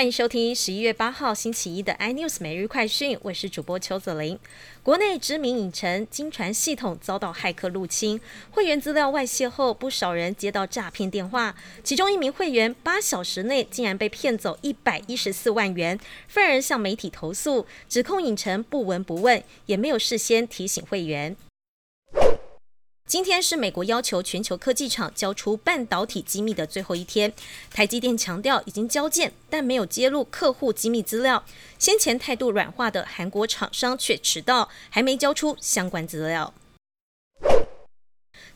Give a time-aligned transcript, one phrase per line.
[0.00, 4.38] 欢迎收听十一月八号星期一的 iNews 每日快讯，我是主播邱子琳。
[4.82, 8.18] 国内知名影城金传系统遭到骇客入侵，
[8.50, 11.54] 会员资料外泄后，不少人接到诈骗电话。
[11.84, 21.36] 其中一名会员八小时内竟然被骗走一百一十四万元，愤而向媒体投诉，指控影城不闻不问，也没有事先提醒会员。
[23.10, 27.32] 今天是美国要求全球科技厂交出半导体机密的最后一天。
[27.68, 31.44] 台积电强调已经交件，但没有揭露客户机密资料。
[31.76, 36.54] 先前态度软化的韩国厂商却迟到，还没交出相关资料。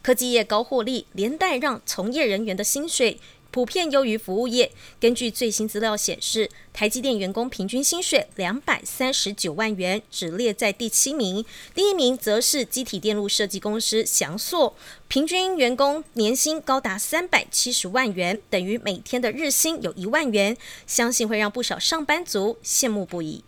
[0.00, 3.18] 科技业高获利，连带让从业人员的薪水。
[3.54, 4.72] 普遍优于服务业。
[4.98, 11.44] 根据最新资料显示，台积电员工平均薪水两百三十九万元，只列在第七名。
[11.72, 14.74] 第一名则是机体电路设计公司翔硕，
[15.06, 20.56] 平均员工年薪高达三百七十万元，等于每天的日薪有一万元，
[20.88, 23.44] 相信会让不少上班族羡慕不已。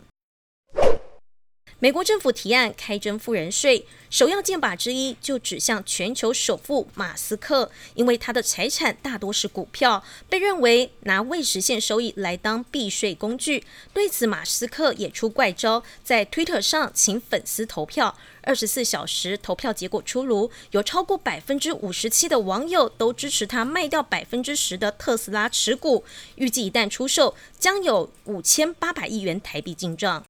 [1.79, 13.63] 美国政府提案开征富人税，首要箭靶之一就指向全球首富马斯克，因为他的财产大多是股票，被认为拿未实现收益来当避税工具。
[13.93, 26.03] 对此，马斯克也出怪招，在 Twitter 上请粉丝投票，二十四小时投票结果出炉，有超过百分之五十七的网友都支持他卖掉百分之十的特斯拉持股，
[26.37, 30.23] 预计一旦出售，将有五千八百亿元台币进账。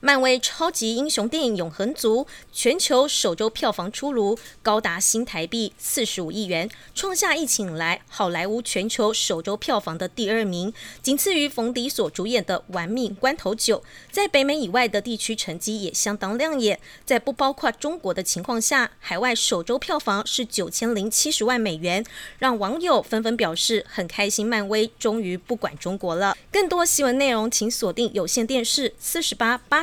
[0.00, 13.80] 漫威超级英雄电影《永恒族》全球首周票房出炉，高达新台币四十五亿元，创下疫情以来好莱坞全球首周票房的第二名，仅次于冯迪所主演的《玩命关头九》。
[14.12, 22.04] 在北美以外的地区成绩也相当亮眼，在不包括中国的情况下，海外首周票房是九千零七十万美元，
[22.38, 26.36] 让网友纷纷表示很开心，漫威终于不管中国了。
[26.52, 29.82] 更多新闻内容，请锁定有线电视四十八八。